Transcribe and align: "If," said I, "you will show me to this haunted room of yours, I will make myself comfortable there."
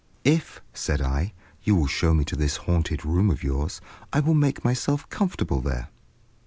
"If," 0.25 0.61
said 0.73 0.99
I, 0.99 1.31
"you 1.61 1.75
will 1.75 1.85
show 1.85 2.15
me 2.15 2.25
to 2.25 2.35
this 2.35 2.57
haunted 2.65 3.05
room 3.05 3.29
of 3.29 3.43
yours, 3.43 3.81
I 4.11 4.19
will 4.19 4.33
make 4.33 4.65
myself 4.65 5.07
comfortable 5.11 5.61
there." 5.61 5.89